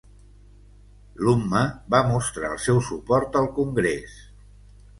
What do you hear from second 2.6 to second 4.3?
seu suport al Congrés.